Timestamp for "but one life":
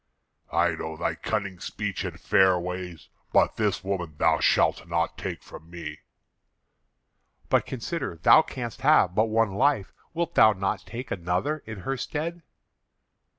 9.13-9.93